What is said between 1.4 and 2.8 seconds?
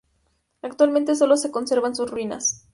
conservan sus ruinas.